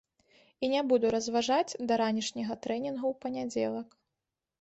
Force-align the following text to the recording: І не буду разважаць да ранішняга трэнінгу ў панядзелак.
І 0.67 0.69
не 0.73 0.79
буду 0.91 1.11
разважаць 1.15 1.77
да 1.91 1.99
ранішняга 2.03 2.57
трэнінгу 2.65 3.05
ў 3.11 3.13
панядзелак. 3.27 3.87